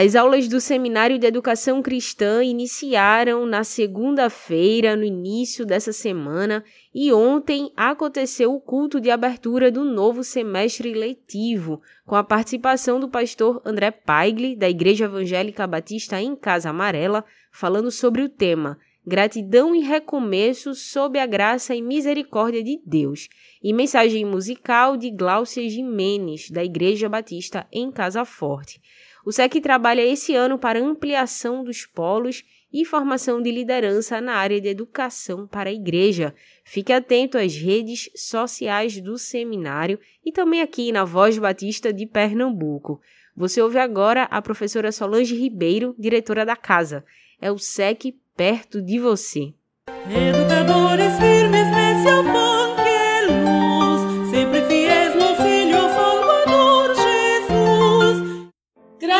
As 0.03 0.15
aulas 0.15 0.47
do 0.47 0.59
Seminário 0.59 1.19
de 1.19 1.27
Educação 1.27 1.79
Cristã 1.79 2.43
iniciaram 2.43 3.45
na 3.45 3.63
segunda-feira, 3.63 4.95
no 4.95 5.03
início 5.03 5.63
dessa 5.63 5.93
semana, 5.93 6.63
e 6.91 7.13
ontem 7.13 7.71
aconteceu 7.77 8.51
o 8.51 8.59
culto 8.59 8.99
de 8.99 9.11
abertura 9.11 9.71
do 9.71 9.85
novo 9.85 10.23
semestre 10.23 10.91
letivo, 10.91 11.83
com 12.03 12.15
a 12.15 12.23
participação 12.23 12.99
do 12.99 13.07
pastor 13.07 13.61
André 13.63 13.91
Paigli, 13.91 14.55
da 14.55 14.67
Igreja 14.67 15.05
Evangélica 15.05 15.67
Batista 15.67 16.19
em 16.19 16.35
Casa 16.35 16.71
Amarela, 16.71 17.23
falando 17.51 17.91
sobre 17.91 18.23
o 18.23 18.29
tema 18.29 18.79
Gratidão 19.05 19.75
e 19.75 19.81
recomeço 19.81 20.73
sob 20.73 21.19
a 21.19 21.27
graça 21.27 21.75
e 21.75 21.81
misericórdia 21.81 22.63
de 22.63 22.81
Deus, 22.83 23.29
e 23.61 23.71
mensagem 23.71 24.25
musical 24.25 24.97
de 24.97 25.11
Glaucia 25.11 25.69
Jimenez, 25.69 26.49
da 26.49 26.63
Igreja 26.63 27.07
Batista 27.07 27.67
em 27.71 27.91
Casa 27.91 28.25
Forte. 28.25 28.81
O 29.25 29.31
SEC 29.31 29.61
trabalha 29.61 30.01
esse 30.01 30.35
ano 30.35 30.57
para 30.57 30.79
ampliação 30.79 31.63
dos 31.63 31.85
polos 31.85 32.43
e 32.73 32.85
formação 32.85 33.41
de 33.41 33.51
liderança 33.51 34.21
na 34.21 34.33
área 34.33 34.59
de 34.59 34.67
educação 34.67 35.45
para 35.45 35.69
a 35.69 35.73
igreja. 35.73 36.33
Fique 36.63 36.93
atento 36.93 37.37
às 37.37 37.55
redes 37.55 38.09
sociais 38.15 38.99
do 39.01 39.17
seminário 39.17 39.99
e 40.25 40.31
também 40.31 40.61
aqui 40.61 40.91
na 40.91 41.03
Voz 41.03 41.37
Batista 41.37 41.91
de 41.91 42.05
Pernambuco. 42.05 43.01
Você 43.35 43.61
ouve 43.61 43.77
agora 43.77 44.23
a 44.23 44.41
professora 44.41 44.91
Solange 44.91 45.35
Ribeiro, 45.35 45.95
diretora 45.97 46.45
da 46.45 46.55
casa. 46.55 47.03
É 47.41 47.51
o 47.51 47.57
SEC 47.57 48.15
perto 48.35 48.81
de 48.81 48.99
você. 48.99 49.53
Educadores 50.05 51.13
firmes 51.19 51.67
nesse 51.67 52.07
afã 52.07 52.60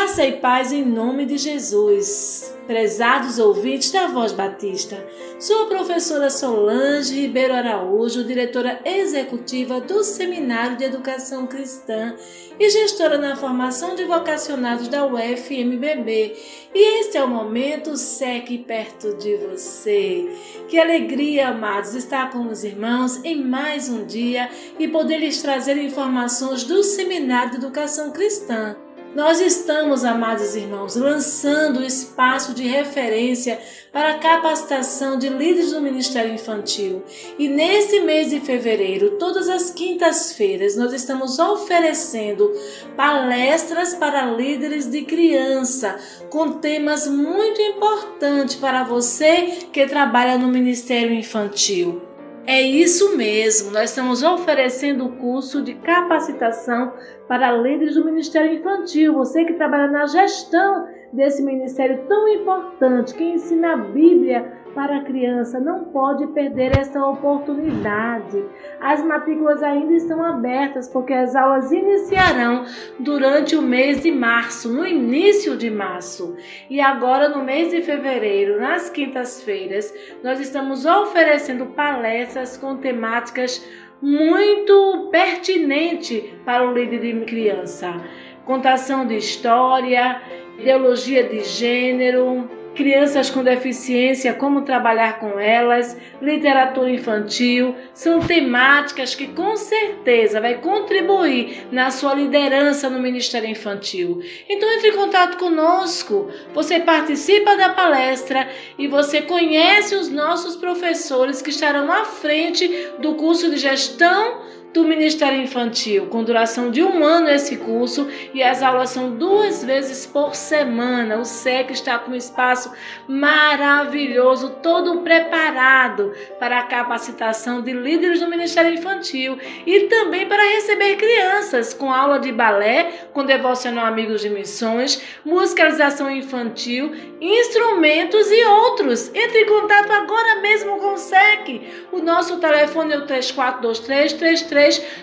Graça 0.02 0.26
e 0.26 0.32
paz 0.32 0.72
em 0.72 0.84
nome 0.84 1.24
de 1.24 1.38
Jesus. 1.38 2.52
Prezados 2.66 3.38
ouvintes 3.38 3.92
da 3.92 4.08
Voz 4.08 4.32
Batista, 4.32 4.96
sou 5.38 5.62
a 5.62 5.66
professora 5.66 6.28
Solange 6.28 7.20
Ribeiro 7.20 7.54
Araújo, 7.54 8.24
diretora 8.24 8.80
executiva 8.84 9.80
do 9.80 10.02
Seminário 10.02 10.76
de 10.76 10.84
Educação 10.84 11.46
Cristã 11.46 12.16
e 12.58 12.68
gestora 12.68 13.16
na 13.16 13.36
formação 13.36 13.94
de 13.94 14.04
vocacionados 14.04 14.88
da 14.88 15.06
UFMBB. 15.06 16.36
E 16.74 17.00
este 17.00 17.16
é 17.16 17.22
o 17.22 17.28
momento 17.28 17.96
SEC 17.96 18.58
perto 18.66 19.16
de 19.18 19.36
você. 19.36 20.28
Que 20.68 20.80
alegria, 20.80 21.50
amados, 21.50 21.94
estar 21.94 22.32
com 22.32 22.48
os 22.48 22.64
irmãos 22.64 23.24
em 23.24 23.40
mais 23.40 23.88
um 23.88 24.04
dia 24.04 24.50
e 24.80 24.88
poder 24.88 25.18
lhes 25.18 25.40
trazer 25.40 25.76
informações 25.76 26.64
do 26.64 26.82
Seminário 26.82 27.52
de 27.52 27.56
Educação 27.58 28.10
Cristã. 28.10 28.76
Nós 29.14 29.42
estamos, 29.42 30.06
amados 30.06 30.56
irmãos, 30.56 30.96
lançando 30.96 31.80
o 31.80 31.84
espaço 31.84 32.54
de 32.54 32.66
referência 32.66 33.60
para 33.92 34.12
a 34.12 34.18
capacitação 34.18 35.18
de 35.18 35.28
líderes 35.28 35.72
do 35.72 35.82
Ministério 35.82 36.32
Infantil. 36.32 37.02
E 37.38 37.46
nesse 37.46 38.00
mês 38.00 38.30
de 38.30 38.40
fevereiro, 38.40 39.18
todas 39.18 39.50
as 39.50 39.70
quintas-feiras, 39.70 40.76
nós 40.76 40.94
estamos 40.94 41.38
oferecendo 41.38 42.50
palestras 42.96 43.94
para 43.94 44.24
líderes 44.24 44.90
de 44.90 45.02
criança, 45.02 45.98
com 46.30 46.52
temas 46.52 47.06
muito 47.06 47.60
importantes 47.60 48.54
para 48.54 48.82
você 48.82 49.58
que 49.70 49.86
trabalha 49.86 50.38
no 50.38 50.48
Ministério 50.48 51.12
Infantil. 51.12 52.00
É 52.44 52.60
isso 52.60 53.16
mesmo, 53.16 53.70
nós 53.70 53.90
estamos 53.90 54.24
oferecendo 54.24 55.06
o 55.06 55.12
curso 55.12 55.62
de 55.62 55.74
capacitação 55.74 56.92
para 57.32 57.50
líderes 57.50 57.94
do 57.94 58.04
Ministério 58.04 58.52
Infantil. 58.52 59.14
Você 59.14 59.42
que 59.46 59.54
trabalha 59.54 59.86
na 59.90 60.04
gestão 60.04 60.86
desse 61.10 61.42
ministério 61.42 62.04
tão 62.06 62.28
importante, 62.28 63.14
que 63.14 63.24
ensina 63.24 63.72
a 63.72 63.76
Bíblia 63.78 64.52
para 64.74 64.98
a 64.98 65.04
criança, 65.04 65.58
não 65.58 65.84
pode 65.84 66.26
perder 66.28 66.78
esta 66.78 67.02
oportunidade. 67.06 68.44
As 68.80 69.02
matrículas 69.02 69.62
ainda 69.62 69.94
estão 69.94 70.22
abertas 70.22 70.88
porque 70.88 71.14
as 71.14 71.34
aulas 71.34 71.72
iniciarão 71.72 72.64
durante 72.98 73.56
o 73.56 73.62
mês 73.62 74.02
de 74.02 74.10
março, 74.10 74.70
no 74.70 74.86
início 74.86 75.56
de 75.56 75.70
março. 75.70 76.36
E 76.68 76.82
agora 76.82 77.30
no 77.30 77.42
mês 77.42 77.70
de 77.70 77.80
fevereiro, 77.80 78.60
nas 78.60 78.90
quintas-feiras, 78.90 79.92
nós 80.22 80.38
estamos 80.38 80.84
oferecendo 80.84 81.66
palestras 81.66 82.58
com 82.58 82.76
temáticas 82.76 83.66
muito 84.02 85.08
pertinentes 85.12 86.24
para 86.44 86.68
o 86.68 86.74
líder 86.74 87.00
de 87.00 87.24
criança. 87.24 88.02
Contação 88.44 89.06
de 89.06 89.16
história, 89.16 90.20
ideologia 90.58 91.22
de 91.22 91.44
gênero, 91.44 92.50
crianças 92.74 93.30
com 93.30 93.42
deficiência, 93.42 94.34
como 94.34 94.62
trabalhar 94.62 95.18
com 95.18 95.38
elas, 95.38 95.96
literatura 96.20 96.90
infantil, 96.90 97.74
são 97.92 98.20
temáticas 98.20 99.14
que 99.14 99.28
com 99.28 99.56
certeza 99.56 100.40
vai 100.40 100.54
contribuir 100.58 101.66
na 101.70 101.90
sua 101.90 102.14
liderança 102.14 102.88
no 102.88 103.00
Ministério 103.00 103.48
Infantil. 103.48 104.22
Então 104.48 104.70
entre 104.72 104.88
em 104.88 104.96
contato 104.96 105.38
conosco, 105.38 106.30
você 106.54 106.80
participa 106.80 107.56
da 107.56 107.70
palestra 107.70 108.48
e 108.78 108.88
você 108.88 109.22
conhece 109.22 109.94
os 109.94 110.08
nossos 110.08 110.56
professores 110.56 111.42
que 111.42 111.50
estarão 111.50 111.90
à 111.90 112.04
frente 112.04 112.68
do 112.98 113.14
curso 113.14 113.50
de 113.50 113.56
gestão 113.56 114.51
do 114.72 114.84
Ministério 114.84 115.40
Infantil, 115.40 116.06
com 116.06 116.24
duração 116.24 116.70
de 116.70 116.82
um 116.82 117.04
ano 117.04 117.28
esse 117.28 117.56
curso 117.58 118.08
e 118.32 118.42
as 118.42 118.62
aulas 118.62 118.90
são 118.90 119.10
duas 119.10 119.62
vezes 119.62 120.06
por 120.06 120.34
semana. 120.34 121.18
O 121.18 121.24
SEC 121.24 121.70
está 121.70 121.98
com 121.98 122.12
um 122.12 122.14
espaço 122.14 122.72
maravilhoso, 123.06 124.56
todo 124.62 125.00
preparado 125.02 126.12
para 126.38 126.60
a 126.60 126.62
capacitação 126.62 127.60
de 127.60 127.72
líderes 127.72 128.20
do 128.20 128.28
Ministério 128.28 128.72
Infantil 128.72 129.38
e 129.66 129.80
também 129.88 130.26
para 130.26 130.42
receber 130.42 130.96
crianças 130.96 131.74
com 131.74 131.92
aula 131.92 132.18
de 132.18 132.32
balé, 132.32 133.08
com 133.12 133.24
devocional 133.24 133.86
Amigos 133.86 134.22
de 134.22 134.30
Missões, 134.30 135.02
musicalização 135.24 136.10
infantil, 136.10 136.92
instrumentos 137.20 138.30
e 138.30 138.44
outros. 138.44 139.10
Entre 139.14 139.42
em 139.42 139.46
contato 139.46 139.90
agora 139.90 140.40
mesmo 140.40 140.78
com 140.78 140.94
o 140.94 140.98
SEC. 140.98 141.88
O 141.92 141.98
nosso 141.98 142.38
telefone 142.38 142.94
é 142.94 142.98
o 142.98 143.06
3423 143.06 144.12
33 144.14 144.42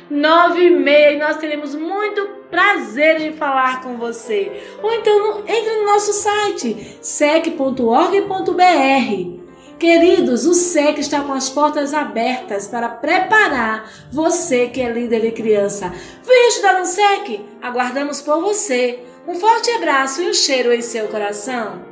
3396 0.09 1.13
e 1.13 1.17
nós 1.17 1.37
teremos 1.37 1.75
muito 1.75 2.39
prazer 2.49 3.21
em 3.21 3.33
falar 3.33 3.81
com 3.81 3.97
você. 3.97 4.51
Ou 4.81 4.91
então 4.93 5.43
entre 5.47 5.75
no 5.75 5.85
nosso 5.85 6.13
site 6.13 6.97
sec.org.br. 7.01 7.79
Queridos, 9.79 10.45
o 10.45 10.53
SEC 10.53 10.99
está 10.99 11.21
com 11.21 11.31
as 11.31 11.49
portas 11.49 11.93
abertas 11.93 12.67
para 12.67 12.89
preparar 12.89 13.89
você 14.11 14.67
que 14.67 14.81
é 14.81 14.91
líder 14.91 15.21
de 15.21 15.31
criança. 15.31 15.93
Venha 16.21 16.49
estudar 16.49 16.79
no 16.79 16.85
SEC. 16.85 17.41
Aguardamos 17.61 18.21
por 18.21 18.41
você. 18.41 18.99
Um 19.25 19.35
forte 19.35 19.71
abraço 19.71 20.21
e 20.21 20.29
um 20.29 20.33
cheiro 20.33 20.73
em 20.73 20.81
seu 20.81 21.07
coração. 21.07 21.88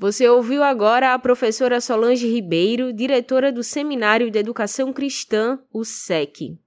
Você 0.00 0.26
ouviu 0.26 0.62
agora 0.62 1.12
a 1.12 1.18
professora 1.18 1.78
Solange 1.78 2.26
Ribeiro, 2.26 2.90
diretora 2.90 3.52
do 3.52 3.62
Seminário 3.62 4.30
de 4.30 4.38
Educação 4.38 4.94
Cristã, 4.94 5.58
o 5.70 5.84
SEC. 5.84 6.58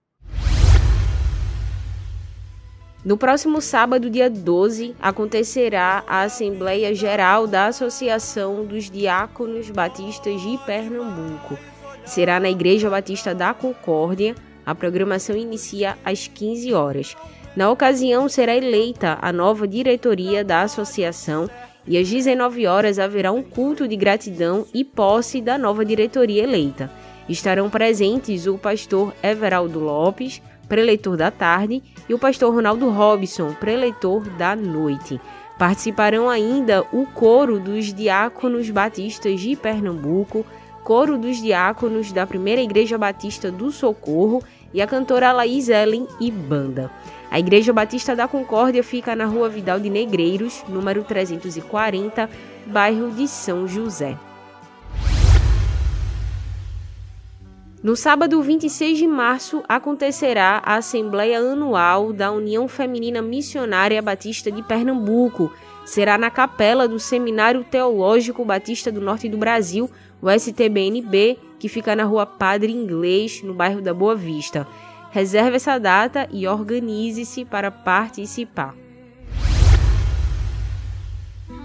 No 3.03 3.17
próximo 3.17 3.59
sábado, 3.59 4.07
dia 4.07 4.29
12, 4.29 4.95
acontecerá 5.01 6.03
a 6.05 6.21
Assembleia 6.21 6.93
Geral 6.93 7.47
da 7.47 7.65
Associação 7.65 8.65
dos 8.65 8.87
Diáconos 8.87 9.67
Batistas 9.71 10.39
de 10.39 10.55
Pernambuco. 10.63 11.57
Será 12.05 12.39
na 12.39 12.51
Igreja 12.51 12.87
Batista 12.87 13.33
da 13.33 13.51
Concórdia. 13.51 14.35
A 14.63 14.75
programação 14.75 15.35
inicia 15.35 15.97
às 16.05 16.27
15 16.27 16.71
horas. 16.71 17.15
Na 17.55 17.71
ocasião, 17.71 18.29
será 18.29 18.55
eleita 18.55 19.17
a 19.19 19.33
nova 19.33 19.67
diretoria 19.67 20.43
da 20.43 20.61
associação 20.61 21.49
e 21.85 21.97
às 21.97 22.09
19 22.09 22.65
horas 22.65 22.99
haverá 22.99 23.31
um 23.31 23.43
culto 23.43 23.87
de 23.87 23.95
gratidão 23.95 24.65
e 24.73 24.83
posse 24.83 25.41
da 25.41 25.57
nova 25.57 25.83
diretoria 25.83 26.43
eleita. 26.43 26.89
Estarão 27.27 27.69
presentes 27.69 28.47
o 28.47 28.57
pastor 28.57 29.13
Everaldo 29.21 29.79
Lopes, 29.79 30.41
preleitor 30.67 31.17
da 31.17 31.31
tarde, 31.31 31.81
e 32.07 32.13
o 32.13 32.19
pastor 32.19 32.53
Ronaldo 32.53 32.89
Robson, 32.89 33.53
preleitor 33.53 34.23
da 34.37 34.55
noite. 34.55 35.19
Participarão 35.57 36.29
ainda 36.29 36.83
o 36.91 37.05
coro 37.05 37.59
dos 37.59 37.93
diáconos 37.93 38.69
batistas 38.69 39.39
de 39.39 39.55
Pernambuco, 39.55 40.45
coro 40.83 41.17
dos 41.17 41.41
diáconos 41.41 42.11
da 42.11 42.27
Primeira 42.27 42.61
Igreja 42.61 42.97
Batista 42.97 43.51
do 43.51 43.71
Socorro 43.71 44.43
e 44.73 44.81
a 44.81 44.87
cantora 44.87 45.31
Laís 45.31 45.69
Ellen 45.69 46.07
e 46.19 46.31
banda. 46.31 46.89
A 47.29 47.39
Igreja 47.39 47.71
Batista 47.73 48.15
da 48.15 48.27
Concórdia 48.27 48.83
fica 48.83 49.15
na 49.15 49.25
Rua 49.25 49.49
Vidal 49.49 49.79
de 49.79 49.89
Negreiros, 49.89 50.63
número 50.67 51.03
340, 51.03 52.29
bairro 52.67 53.11
de 53.11 53.27
São 53.27 53.67
José. 53.67 54.17
No 57.83 57.97
sábado 57.97 58.41
26 58.41 58.97
de 58.97 59.05
março 59.05 59.61
acontecerá 59.67 60.61
a 60.63 60.75
Assembleia 60.75 61.39
Anual 61.39 62.13
da 62.13 62.31
União 62.31 62.65
Feminina 62.65 63.21
Missionária 63.21 64.01
Batista 64.01 64.49
de 64.49 64.63
Pernambuco. 64.63 65.51
Será 65.83 66.17
na 66.17 66.31
capela 66.31 66.87
do 66.87 66.97
Seminário 66.97 67.61
Teológico 67.65 68.45
Batista 68.45 68.89
do 68.89 69.01
Norte 69.01 69.27
do 69.27 69.37
Brasil, 69.37 69.89
o 70.23 70.31
STBNB, 70.31 71.37
que 71.59 71.67
fica 71.67 71.93
na 71.93 72.05
rua 72.05 72.25
Padre 72.25 72.71
Inglês, 72.71 73.41
no 73.43 73.53
bairro 73.53 73.81
da 73.81 73.93
Boa 73.93 74.15
Vista. 74.15 74.65
Reserve 75.11 75.57
essa 75.57 75.77
data 75.77 76.29
e 76.31 76.47
organize-se 76.47 77.43
para 77.43 77.69
participar. 77.69 78.73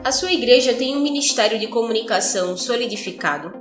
A 0.04 0.10
sua 0.10 0.32
igreja 0.32 0.74
tem 0.74 0.96
um 0.96 1.00
ministério 1.00 1.60
de 1.60 1.68
comunicação 1.68 2.56
solidificado? 2.56 3.52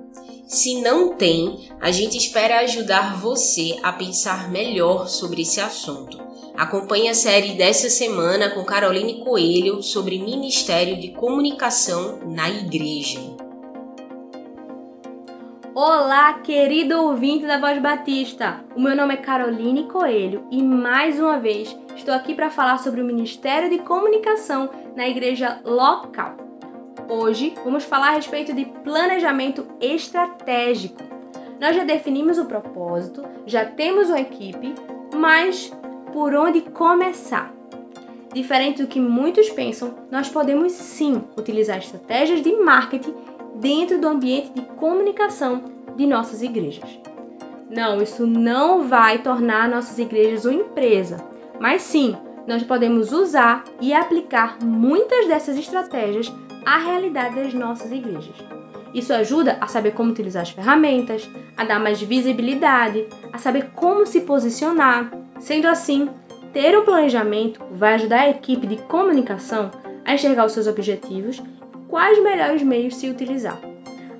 Se 0.48 0.82
não 0.82 1.16
tem, 1.16 1.70
a 1.80 1.92
gente 1.92 2.18
espera 2.18 2.62
ajudar 2.62 3.22
você 3.22 3.78
a 3.84 3.94
pensar 3.94 4.52
melhor 4.52 5.08
sobre 5.08 5.44
esse 5.44 5.62
assunto. 5.62 6.20
Acompanhe 6.58 7.10
a 7.10 7.14
série 7.14 7.54
dessa 7.54 7.90
semana 7.90 8.50
com 8.50 8.66
Caroline 8.66 9.24
Coelho 9.24 9.82
sobre 9.82 10.20
Ministério 10.20 11.00
de 11.00 11.10
Comunicação 11.10 12.20
na 12.26 12.50
Igreja. 12.50 13.20
Olá, 15.74 16.34
querido 16.34 17.02
ouvinte 17.02 17.48
da 17.48 17.58
Voz 17.58 17.82
Batista! 17.82 18.60
O 18.76 18.82
meu 18.82 18.94
nome 18.94 19.14
é 19.14 19.18
Caroline 19.18 19.88
Coelho 19.88 20.46
e 20.52 20.62
mais 20.62 21.18
uma 21.18 21.40
vez 21.40 21.74
estou 21.96 22.14
aqui 22.14 22.36
para 22.36 22.50
falar 22.50 22.78
sobre 22.80 23.02
o 23.02 23.06
Ministério 23.06 23.70
de 23.70 23.80
Comunicação 23.80 24.70
na 24.98 25.08
igreja 25.08 25.62
local. 25.64 26.36
Hoje 27.08 27.54
vamos 27.64 27.86
falar 27.86 28.10
a 28.10 28.16
respeito 28.16 28.54
de 28.54 28.66
planejamento 28.66 29.66
estratégico. 29.80 31.02
Nós 31.58 31.74
já 31.74 31.86
definimos 31.86 32.38
o 32.38 32.48
propósito, 32.48 33.24
já 33.46 33.64
temos 33.64 34.10
uma 34.10 34.20
equipe, 34.20 34.76
mas 35.16 35.72
por 36.12 36.36
onde 36.36 36.64
começar? 36.64 37.50
Diferente 38.34 38.82
do 38.82 38.90
que 38.90 39.00
muitos 39.00 39.50
pensam, 39.50 39.96
nós 40.12 40.28
podemos 40.28 40.74
sim 40.74 41.24
utilizar 41.38 41.78
estratégias 41.78 42.42
de 42.42 42.54
marketing 42.58 43.14
dentro 43.56 44.00
do 44.00 44.08
ambiente 44.08 44.52
de 44.54 44.62
comunicação 44.62 45.64
de 45.96 46.06
nossas 46.06 46.42
igrejas. 46.42 47.00
Não, 47.70 48.02
isso 48.02 48.28
não 48.28 48.88
vai 48.88 49.20
tornar 49.20 49.70
nossas 49.70 49.98
igrejas 49.98 50.46
uma 50.46 50.54
empresa, 50.54 51.24
mas 51.60 51.82
sim, 51.82 52.16
nós 52.48 52.64
podemos 52.64 53.12
usar 53.12 53.64
e 53.80 53.94
aplicar 53.94 54.58
muitas 54.62 55.28
dessas 55.28 55.58
estratégias 55.58 56.34
à 56.66 56.78
realidade 56.78 57.36
das 57.36 57.54
nossas 57.54 57.92
igrejas. 57.92 58.36
Isso 58.94 59.14
ajuda 59.14 59.58
a 59.62 59.68
saber 59.68 59.94
como 59.94 60.12
utilizar 60.12 60.42
as 60.42 60.50
ferramentas, 60.50 61.30
a 61.56 61.64
dar 61.64 61.80
mais 61.80 62.02
visibilidade, 62.02 63.08
a 63.32 63.38
saber 63.38 63.72
como 63.74 64.06
se 64.06 64.22
posicionar. 64.22 65.12
Sendo 65.40 65.68
assim, 65.68 66.10
ter 66.52 66.78
um 66.78 66.84
planejamento 66.84 67.62
vai 67.72 67.94
ajudar 67.94 68.22
a 68.22 68.30
equipe 68.30 68.68
de 68.68 68.78
comunicação 68.84 69.72
a 70.04 70.14
enxergar 70.14 70.46
os 70.46 70.52
seus 70.52 70.68
objetivos 70.68 71.42
quais 71.92 72.24
melhores 72.24 72.64
meios 72.64 72.96
se 72.96 73.10
utilizar. 73.10 73.60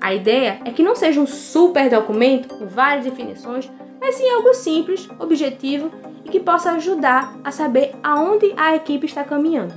A 0.02 0.14
ideia 0.14 0.60
é 0.66 0.72
que 0.72 0.84
não 0.84 0.94
seja 0.94 1.22
um 1.22 1.26
super 1.26 1.90
documento 1.90 2.50
com 2.50 2.68
várias 2.68 3.06
definições, 3.06 3.72
mas 4.00 4.16
sim 4.16 4.30
algo 4.30 4.54
simples, 4.54 5.08
objetivo 5.18 5.90
e 6.26 6.30
que 6.30 6.40
possa 6.40 6.74
ajudar 6.74 7.34
a 7.44 7.50
saber 7.50 7.96
aonde 8.04 8.54
a 8.58 8.76
equipe 8.76 9.06
está 9.06 9.24
caminhando. 9.24 9.74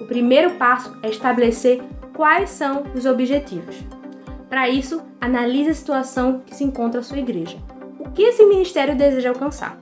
O 0.00 0.06
primeiro 0.06 0.52
passo 0.52 0.96
é 1.02 1.10
estabelecer 1.10 1.82
quais 2.16 2.48
são 2.48 2.84
os 2.94 3.04
objetivos. 3.04 3.76
Para 4.48 4.70
isso, 4.70 5.02
analise 5.20 5.70
a 5.70 5.74
situação 5.74 6.42
que 6.46 6.56
se 6.56 6.64
encontra 6.64 7.00
a 7.00 7.02
sua 7.02 7.18
igreja. 7.18 7.58
O 7.98 8.10
que 8.10 8.22
esse 8.22 8.44
ministério 8.46 8.96
deseja 8.96 9.28
alcançar? 9.28 9.78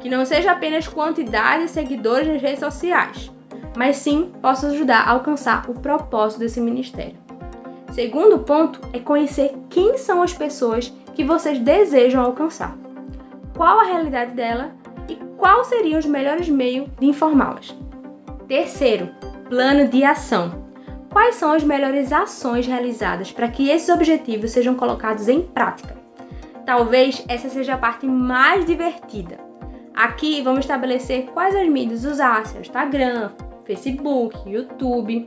Que 0.00 0.08
não 0.08 0.24
seja 0.24 0.52
apenas 0.52 0.88
quantidade 0.88 1.64
de 1.64 1.70
seguidores 1.70 2.26
nas 2.26 2.40
redes 2.40 2.60
sociais, 2.60 3.30
mas 3.76 3.96
sim 3.96 4.32
possa 4.40 4.68
ajudar 4.68 5.00
a 5.00 5.10
alcançar 5.10 5.68
o 5.68 5.74
propósito 5.74 6.40
desse 6.40 6.60
ministério. 6.60 7.16
Segundo 7.92 8.40
ponto 8.40 8.80
é 8.92 8.98
conhecer 8.98 9.54
quem 9.70 9.98
são 9.98 10.22
as 10.22 10.32
pessoas 10.32 10.92
que 11.14 11.24
vocês 11.24 11.58
desejam 11.58 12.24
alcançar, 12.24 12.76
qual 13.56 13.78
a 13.78 13.84
realidade 13.84 14.32
dela 14.32 14.72
e 15.08 15.16
quais 15.36 15.68
seriam 15.68 15.98
os 15.98 16.06
melhores 16.06 16.48
meios 16.48 16.88
de 16.98 17.06
informá-las. 17.06 17.76
Terceiro, 18.48 19.10
plano 19.48 19.88
de 19.88 20.02
ação. 20.04 20.64
Quais 21.10 21.36
são 21.36 21.52
as 21.52 21.62
melhores 21.62 22.12
ações 22.12 22.66
realizadas 22.66 23.30
para 23.30 23.46
que 23.48 23.70
esses 23.70 23.88
objetivos 23.88 24.50
sejam 24.50 24.74
colocados 24.74 25.28
em 25.28 25.42
prática? 25.42 25.96
Talvez 26.66 27.24
essa 27.28 27.48
seja 27.48 27.74
a 27.74 27.78
parte 27.78 28.06
mais 28.06 28.64
divertida. 28.64 29.38
Aqui 29.94 30.42
vamos 30.42 30.60
estabelecer 30.60 31.26
quais 31.26 31.54
as 31.54 31.68
mídias 31.68 32.04
usar, 32.04 32.44
seu 32.46 32.60
Instagram, 32.60 33.30
Facebook, 33.64 34.36
YouTube 34.48 35.26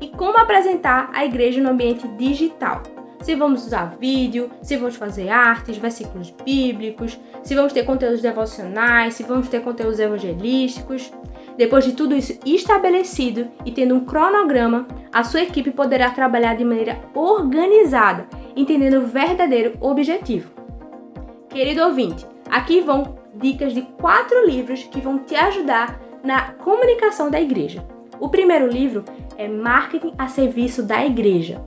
e 0.00 0.08
como 0.08 0.38
apresentar 0.38 1.10
a 1.12 1.24
igreja 1.24 1.60
no 1.60 1.70
ambiente 1.70 2.06
digital. 2.08 2.82
Se 3.20 3.34
vamos 3.34 3.66
usar 3.66 3.96
vídeo, 3.98 4.48
se 4.62 4.76
vamos 4.76 4.96
fazer 4.96 5.28
artes, 5.28 5.76
versículos 5.76 6.32
bíblicos, 6.44 7.18
se 7.42 7.54
vamos 7.54 7.72
ter 7.72 7.84
conteúdos 7.84 8.22
devocionais, 8.22 9.14
se 9.14 9.24
vamos 9.24 9.48
ter 9.48 9.62
conteúdos 9.62 9.98
evangelísticos. 9.98 11.12
Depois 11.56 11.84
de 11.84 11.92
tudo 11.92 12.14
isso 12.14 12.38
estabelecido 12.46 13.48
e 13.66 13.72
tendo 13.72 13.96
um 13.96 14.04
cronograma, 14.04 14.86
a 15.12 15.24
sua 15.24 15.42
equipe 15.42 15.72
poderá 15.72 16.10
trabalhar 16.10 16.56
de 16.56 16.64
maneira 16.64 17.00
organizada, 17.12 18.28
entendendo 18.54 19.02
o 19.02 19.06
verdadeiro 19.06 19.76
objetivo. 19.80 20.50
Querido 21.48 21.82
ouvinte, 21.82 22.24
aqui 22.48 22.80
vão 22.80 23.18
dicas 23.34 23.74
de 23.74 23.82
quatro 23.82 24.46
livros 24.46 24.84
que 24.84 25.00
vão 25.00 25.18
te 25.18 25.34
ajudar 25.34 26.00
na 26.28 26.52
comunicação 26.52 27.30
da 27.30 27.40
igreja. 27.40 27.82
O 28.20 28.28
primeiro 28.28 28.66
livro 28.66 29.02
é 29.38 29.48
Marketing 29.48 30.12
a 30.18 30.28
Serviço 30.28 30.82
da 30.82 31.02
Igreja. 31.02 31.64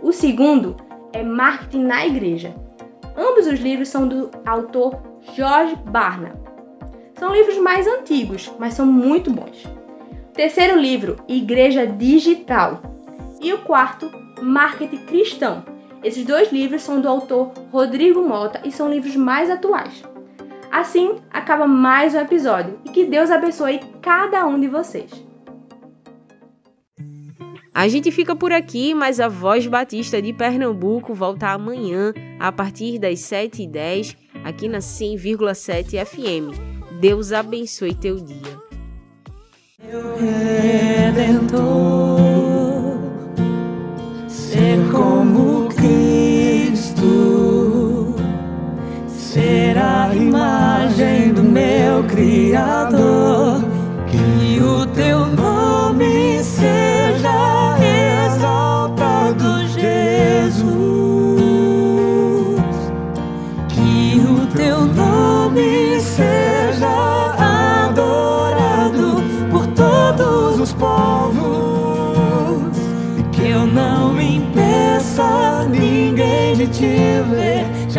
O 0.00 0.12
segundo 0.12 0.76
é 1.12 1.24
Marketing 1.24 1.82
na 1.82 2.06
Igreja. 2.06 2.54
Ambos 3.16 3.48
os 3.48 3.58
livros 3.58 3.88
são 3.88 4.06
do 4.06 4.30
autor 4.46 5.02
George 5.34 5.74
Barna. 5.86 6.38
São 7.18 7.32
livros 7.34 7.58
mais 7.58 7.88
antigos, 7.88 8.48
mas 8.56 8.74
são 8.74 8.86
muito 8.86 9.32
bons. 9.32 9.66
Terceiro 10.32 10.78
livro, 10.78 11.16
Igreja 11.26 11.84
Digital. 11.84 12.80
E 13.42 13.52
o 13.52 13.58
quarto, 13.58 14.08
Marketing 14.40 15.06
Cristão. 15.06 15.64
Esses 16.04 16.24
dois 16.24 16.52
livros 16.52 16.82
são 16.82 17.00
do 17.00 17.08
autor 17.08 17.50
Rodrigo 17.72 18.22
Mota 18.22 18.60
e 18.64 18.70
são 18.70 18.88
livros 18.88 19.16
mais 19.16 19.50
atuais. 19.50 20.04
Assim 20.70 21.16
acaba 21.30 21.66
mais 21.66 22.14
um 22.14 22.20
episódio 22.20 22.78
e 22.84 22.90
que 22.90 23.04
Deus 23.06 23.30
abençoe 23.30 23.80
cada 24.02 24.46
um 24.46 24.60
de 24.60 24.68
vocês. 24.68 25.10
A 27.72 27.86
gente 27.86 28.10
fica 28.10 28.34
por 28.34 28.52
aqui, 28.52 28.92
mas 28.92 29.20
a 29.20 29.28
Voz 29.28 29.66
Batista 29.66 30.20
de 30.20 30.32
Pernambuco 30.32 31.14
volta 31.14 31.50
amanhã 31.50 32.12
a 32.38 32.50
partir 32.50 32.98
das 32.98 33.20
7h10 33.20 34.16
aqui 34.44 34.68
na 34.68 34.78
100,7 34.78 36.04
FM. 36.04 36.58
Deus 37.00 37.32
abençoe 37.32 37.94
teu 37.94 38.16
dia. 38.16 38.58
Redentor, 41.00 41.62
ser 44.26 44.90
como 44.90 45.68
Cristo, 45.68 47.37
a 50.08 50.14
imagem 50.14 51.34
do 51.34 51.42
meu 51.42 52.02
Criador, 52.04 53.62
que 54.06 54.58
o 54.58 54.86
teu 54.86 55.26
nome 55.26 56.42
seja 56.42 57.76
exaltado, 58.24 59.66
Jesus, 59.68 60.64
que 63.68 64.22
o 64.26 64.46
teu 64.56 64.86
nome 64.86 66.00
seja 66.00 66.88
adorado 67.90 69.22
por 69.50 69.66
todos 69.66 70.58
os 70.58 70.72
povos, 70.72 71.44
e 73.18 73.22
que 73.24 73.50
eu 73.50 73.66
não 73.66 74.18
impeça 74.18 75.66
ninguém 75.68 76.56
de 76.56 76.66
te 76.66 77.20
ver, 77.30 77.66
te 77.90 77.98